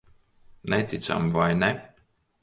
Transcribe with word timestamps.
Neticami, 0.71 1.29
vai 1.35 1.53
ne? 1.61 1.69